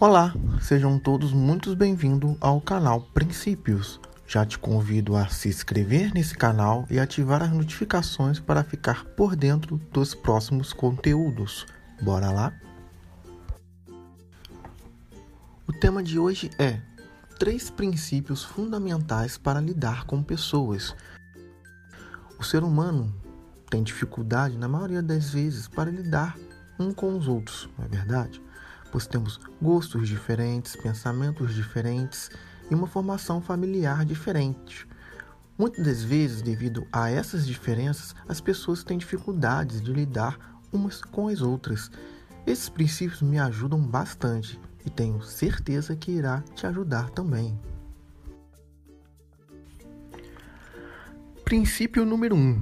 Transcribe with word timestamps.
Olá, 0.00 0.32
sejam 0.62 0.96
todos 0.96 1.32
muito 1.32 1.74
bem-vindos 1.74 2.36
ao 2.40 2.60
canal 2.60 3.00
Princípios. 3.12 4.00
Já 4.28 4.46
te 4.46 4.56
convido 4.56 5.16
a 5.16 5.26
se 5.26 5.48
inscrever 5.48 6.14
nesse 6.14 6.36
canal 6.36 6.86
e 6.88 7.00
ativar 7.00 7.42
as 7.42 7.50
notificações 7.50 8.38
para 8.38 8.62
ficar 8.62 9.04
por 9.16 9.34
dentro 9.34 9.76
dos 9.92 10.14
próximos 10.14 10.72
conteúdos. 10.72 11.66
Bora 12.00 12.30
lá? 12.30 12.52
O 15.66 15.72
tema 15.72 16.00
de 16.00 16.16
hoje 16.16 16.48
é 16.60 16.80
três 17.36 17.68
princípios 17.68 18.44
fundamentais 18.44 19.36
para 19.36 19.60
lidar 19.60 20.04
com 20.04 20.22
pessoas. 20.22 20.94
O 22.38 22.44
ser 22.44 22.62
humano 22.62 23.12
tem 23.68 23.82
dificuldade, 23.82 24.56
na 24.56 24.68
maioria 24.68 25.02
das 25.02 25.30
vezes, 25.30 25.66
para 25.66 25.90
lidar 25.90 26.38
um 26.78 26.94
com 26.94 27.18
os 27.18 27.26
outros, 27.26 27.68
não 27.76 27.84
é 27.84 27.88
verdade? 27.88 28.40
Pois 28.90 29.06
temos 29.06 29.38
gostos 29.60 30.08
diferentes, 30.08 30.76
pensamentos 30.76 31.54
diferentes 31.54 32.30
e 32.70 32.74
uma 32.74 32.86
formação 32.86 33.40
familiar 33.40 34.04
diferente. 34.04 34.86
Muitas 35.58 35.84
das 35.84 36.02
vezes, 36.02 36.40
devido 36.40 36.86
a 36.92 37.10
essas 37.10 37.46
diferenças, 37.46 38.14
as 38.28 38.40
pessoas 38.40 38.84
têm 38.84 38.96
dificuldades 38.96 39.82
de 39.82 39.92
lidar 39.92 40.38
umas 40.72 41.02
com 41.02 41.28
as 41.28 41.40
outras. 41.40 41.90
Esses 42.46 42.68
princípios 42.68 43.20
me 43.20 43.38
ajudam 43.38 43.80
bastante 43.80 44.58
e 44.86 44.90
tenho 44.90 45.20
certeza 45.22 45.96
que 45.96 46.12
irá 46.12 46.42
te 46.54 46.66
ajudar 46.66 47.10
também. 47.10 47.58
Princípio 51.44 52.04
número 52.04 52.36
1: 52.36 52.38
um, 52.38 52.60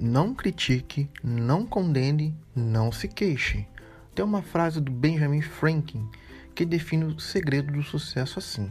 Não 0.00 0.34
critique, 0.34 1.10
não 1.22 1.66
condene, 1.66 2.34
não 2.54 2.90
se 2.90 3.06
queixe. 3.06 3.66
Tem 4.14 4.24
uma 4.24 4.42
frase 4.42 4.80
do 4.80 4.90
Benjamin 4.90 5.40
Franklin 5.40 6.08
que 6.54 6.64
define 6.64 7.04
o 7.04 7.20
segredo 7.20 7.72
do 7.72 7.82
sucesso 7.82 8.38
assim: 8.38 8.70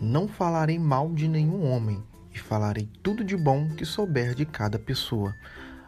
Não 0.00 0.28
falarei 0.28 0.78
mal 0.78 1.12
de 1.12 1.26
nenhum 1.26 1.70
homem 1.70 2.02
e 2.32 2.38
falarei 2.38 2.88
tudo 3.02 3.24
de 3.24 3.36
bom 3.36 3.68
que 3.70 3.84
souber 3.84 4.34
de 4.34 4.46
cada 4.46 4.78
pessoa. 4.78 5.34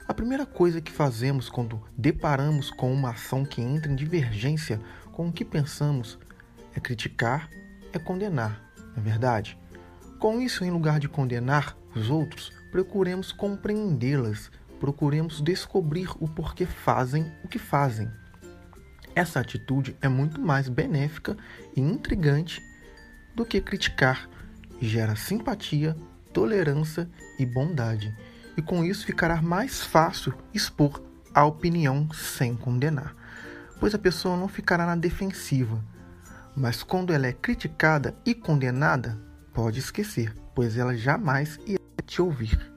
A 0.06 0.12
primeira 0.12 0.44
coisa 0.44 0.80
que 0.80 0.92
fazemos 0.92 1.48
quando 1.48 1.80
deparamos 1.96 2.70
com 2.70 2.92
uma 2.92 3.10
ação 3.10 3.44
que 3.44 3.62
entra 3.62 3.90
em 3.90 3.96
divergência 3.96 4.80
com 5.12 5.28
o 5.28 5.32
que 5.32 5.44
pensamos 5.44 6.18
é 6.74 6.80
criticar, 6.80 7.48
é 7.92 7.98
condenar, 7.98 8.60
não 8.76 8.98
é 8.98 9.00
verdade? 9.00 9.56
Com 10.18 10.40
isso, 10.40 10.64
em 10.64 10.70
lugar 10.70 10.98
de 10.98 11.08
condenar 11.08 11.76
os 11.94 12.10
outros, 12.10 12.52
procuremos 12.70 13.30
compreendê-las, 13.30 14.50
procuremos 14.80 15.40
descobrir 15.40 16.10
o 16.20 16.28
porquê 16.28 16.66
fazem 16.66 17.32
o 17.42 17.48
que 17.48 17.58
fazem. 17.58 18.10
Essa 19.14 19.40
atitude 19.40 19.96
é 20.02 20.08
muito 20.08 20.40
mais 20.40 20.68
benéfica 20.68 21.36
e 21.76 21.80
intrigante 21.80 22.60
do 23.34 23.44
que 23.44 23.60
criticar 23.60 24.28
gera 24.80 25.16
simpatia, 25.16 25.96
tolerância 26.32 27.08
e 27.38 27.46
bondade. 27.46 28.14
E 28.56 28.62
com 28.62 28.84
isso 28.84 29.06
ficará 29.06 29.40
mais 29.40 29.82
fácil 29.82 30.34
expor 30.52 31.02
a 31.32 31.44
opinião 31.44 32.08
sem 32.12 32.56
condenar, 32.56 33.14
pois 33.80 33.94
a 33.94 33.98
pessoa 33.98 34.36
não 34.36 34.48
ficará 34.48 34.86
na 34.86 34.96
defensiva. 34.96 35.82
Mas 36.56 36.82
quando 36.82 37.12
ela 37.12 37.26
é 37.26 37.32
criticada 37.32 38.14
e 38.24 38.32
condenada, 38.34 39.18
pode 39.52 39.80
esquecer, 39.80 40.32
pois 40.54 40.76
ela 40.76 40.96
jamais 40.96 41.58
irá 41.66 41.80
te 42.06 42.22
ouvir. 42.22 42.72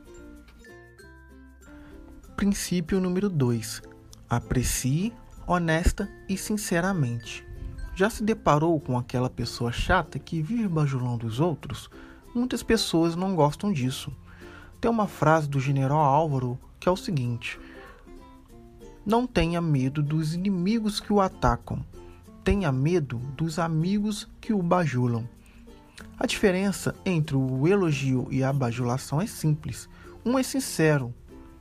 Princípio 2.36 3.00
número 3.00 3.30
2: 3.30 3.84
Aprecie 4.28 5.14
honesta 5.48 6.09
e 6.28 6.38
sinceramente. 6.38 7.48
Já 7.95 8.09
se 8.09 8.22
deparou 8.22 8.80
com 8.80 8.98
aquela 8.98 9.30
pessoa 9.30 9.72
chata 9.72 10.20
que 10.20 10.42
vive 10.42 10.67
bajulando 10.67 11.26
os 11.26 11.40
outros? 11.40 11.90
Muitas 12.36 12.62
pessoas 12.62 13.16
não 13.16 13.34
gostam 13.34 13.72
disso. 13.72 14.12
Tem 14.80 14.92
uma 14.92 15.08
frase 15.08 15.48
do 15.48 15.59
general 15.59 16.00
Álvaro 16.00 16.59
que 16.80 16.88
é 16.88 16.91
o 16.91 16.97
seguinte: 16.97 17.59
Não 19.06 19.25
tenha 19.25 19.62
medo 19.62 20.03
dos 20.03 20.35
inimigos 20.35 21.00
que 21.00 21.12
o 21.12 21.22
atacam, 21.22 21.84
tenha 22.44 22.72
medo 22.72 23.18
dos 23.35 23.58
amigos 23.58 24.28
que 24.40 24.53
o 24.53 24.62
bajulam. 24.62 25.28
A 26.19 26.28
diferença 26.28 26.94
entre 27.06 27.35
o 27.35 27.68
elogio 27.68 28.28
e 28.29 28.44
a 28.44 28.52
bajulação 28.53 29.22
é 29.22 29.28
simples. 29.28 29.90
Um 30.25 30.38
é 30.38 30.44
sincero 30.44 31.14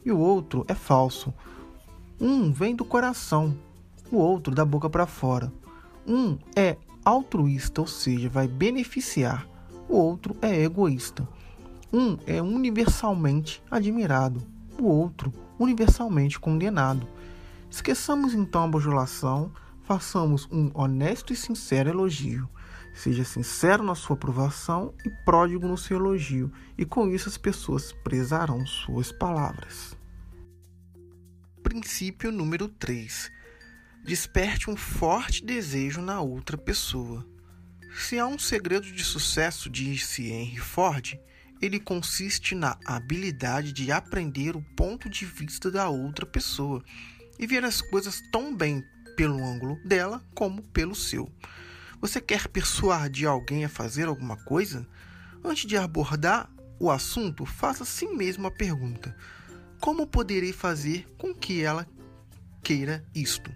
e 0.04 0.10
o 0.10 0.18
outro 0.18 0.64
é 0.68 0.74
falso. 0.74 1.32
Um 2.20 2.53
vem 2.53 2.74
do 2.74 2.84
coração, 2.84 3.56
o 4.10 4.16
outro 4.16 4.54
da 4.54 4.64
boca 4.64 4.88
para 4.88 5.06
fora. 5.06 5.52
Um 6.06 6.38
é 6.54 6.76
altruísta, 7.04 7.80
ou 7.80 7.86
seja, 7.86 8.28
vai 8.28 8.48
beneficiar, 8.48 9.46
o 9.88 9.96
outro 9.96 10.36
é 10.42 10.62
egoísta. 10.62 11.26
Um 11.92 12.18
é 12.26 12.42
universalmente 12.42 13.62
admirado, 13.70 14.42
o 14.78 14.84
outro 14.84 15.32
universalmente 15.58 16.38
condenado. 16.38 17.06
Esqueçamos 17.70 18.34
então 18.34 18.64
a 18.64 18.68
bajulação, 18.68 19.52
façamos 19.82 20.48
um 20.50 20.70
honesto 20.74 21.32
e 21.32 21.36
sincero 21.36 21.90
elogio. 21.90 22.48
Seja 22.92 23.24
sincero 23.24 23.84
na 23.84 23.94
sua 23.94 24.16
aprovação 24.16 24.94
e 25.04 25.10
pródigo 25.24 25.68
no 25.68 25.76
seu 25.76 25.98
elogio, 25.98 26.50
e 26.78 26.84
com 26.84 27.08
isso 27.08 27.28
as 27.28 27.36
pessoas 27.36 27.92
prezarão 27.92 28.64
suas 28.66 29.12
palavras. 29.12 29.96
Princípio 31.62 32.32
número 32.32 32.68
3. 32.68 33.30
Desperte 34.06 34.70
um 34.70 34.76
forte 34.76 35.44
desejo 35.44 36.00
na 36.00 36.20
outra 36.20 36.56
pessoa. 36.56 37.26
Se 37.98 38.16
há 38.20 38.24
um 38.24 38.38
segredo 38.38 38.86
de 38.92 39.02
sucesso, 39.02 39.68
disse 39.68 40.30
Henry 40.30 40.58
Ford, 40.58 41.18
ele 41.60 41.80
consiste 41.80 42.54
na 42.54 42.78
habilidade 42.86 43.72
de 43.72 43.90
aprender 43.90 44.54
o 44.54 44.62
ponto 44.76 45.10
de 45.10 45.26
vista 45.26 45.72
da 45.72 45.88
outra 45.88 46.24
pessoa 46.24 46.84
e 47.36 47.48
ver 47.48 47.64
as 47.64 47.80
coisas 47.82 48.22
tão 48.30 48.54
bem 48.54 48.80
pelo 49.16 49.44
ângulo 49.44 49.76
dela 49.84 50.24
como 50.36 50.62
pelo 50.62 50.94
seu. 50.94 51.28
Você 52.00 52.20
quer 52.20 52.46
persuadir 52.46 53.26
alguém 53.26 53.64
a 53.64 53.68
fazer 53.68 54.06
alguma 54.06 54.36
coisa? 54.36 54.86
Antes 55.42 55.66
de 55.66 55.76
abordar 55.76 56.48
o 56.78 56.92
assunto, 56.92 57.44
faça 57.44 57.82
a 57.82 57.86
si 57.86 58.06
mesmo 58.06 58.46
a 58.46 58.52
pergunta: 58.52 59.16
Como 59.80 60.06
poderei 60.06 60.52
fazer 60.52 61.08
com 61.18 61.34
que 61.34 61.60
ela 61.60 61.84
queira 62.62 63.04
isto? 63.12 63.50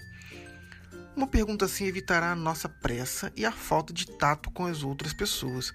Uma 1.16 1.26
pergunta 1.26 1.64
assim 1.64 1.86
evitará 1.86 2.32
a 2.32 2.36
nossa 2.36 2.68
pressa 2.68 3.32
e 3.36 3.44
a 3.44 3.52
falta 3.52 3.92
de 3.92 4.06
tato 4.06 4.50
com 4.50 4.66
as 4.66 4.82
outras 4.82 5.12
pessoas, 5.12 5.72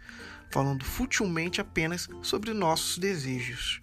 falando 0.49 0.83
futilmente 0.83 1.61
apenas 1.61 2.07
sobre 2.21 2.53
nossos 2.53 2.97
desejos. 2.97 3.81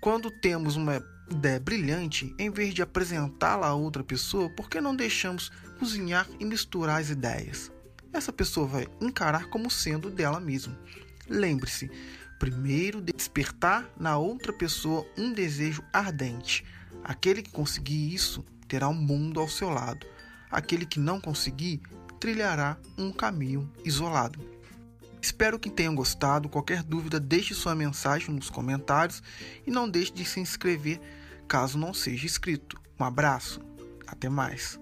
Quando 0.00 0.30
temos 0.30 0.76
uma 0.76 1.04
ideia 1.30 1.60
brilhante, 1.60 2.34
em 2.38 2.50
vez 2.50 2.74
de 2.74 2.82
apresentá-la 2.82 3.68
a 3.68 3.74
outra 3.74 4.02
pessoa, 4.02 4.48
por 4.50 4.68
que 4.68 4.80
não 4.80 4.96
deixamos 4.96 5.52
cozinhar 5.78 6.26
e 6.38 6.44
misturar 6.44 7.00
as 7.00 7.10
ideias? 7.10 7.70
essa 8.12 8.32
pessoa 8.32 8.66
vai 8.66 8.88
encarar 9.00 9.46
como 9.46 9.70
sendo 9.70 10.10
dela 10.10 10.40
mesma. 10.40 10.76
Lembre-se, 11.28 11.90
primeiro 12.38 13.00
despertar 13.00 13.88
na 13.98 14.18
outra 14.18 14.52
pessoa 14.52 15.06
um 15.16 15.32
desejo 15.32 15.82
ardente. 15.92 16.64
Aquele 17.04 17.42
que 17.42 17.50
conseguir 17.50 18.12
isso 18.12 18.44
terá 18.66 18.88
o 18.88 18.92
um 18.92 18.94
mundo 18.94 19.40
ao 19.40 19.48
seu 19.48 19.70
lado. 19.70 20.06
Aquele 20.50 20.84
que 20.84 20.98
não 20.98 21.20
conseguir 21.20 21.80
trilhará 22.18 22.76
um 22.98 23.12
caminho 23.12 23.70
isolado. 23.84 24.38
Espero 25.22 25.58
que 25.58 25.70
tenham 25.70 25.94
gostado. 25.94 26.48
Qualquer 26.48 26.82
dúvida, 26.82 27.20
deixe 27.20 27.54
sua 27.54 27.74
mensagem 27.74 28.34
nos 28.34 28.50
comentários 28.50 29.22
e 29.66 29.70
não 29.70 29.88
deixe 29.88 30.12
de 30.12 30.24
se 30.24 30.40
inscrever 30.40 31.00
caso 31.46 31.78
não 31.78 31.92
seja 31.92 32.26
inscrito. 32.26 32.80
Um 32.98 33.04
abraço, 33.04 33.60
até 34.06 34.28
mais. 34.28 34.78